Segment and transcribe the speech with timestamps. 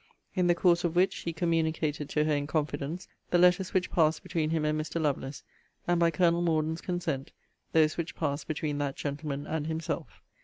[0.33, 4.23] In the course of which, he communicated to her (in confidence) the letters which passed
[4.23, 4.99] between him and Mr.
[4.99, 5.43] Lovelace,
[5.87, 7.31] and, by Colonel Morden's consent,
[7.71, 10.23] those which passed between that gentleman and himself.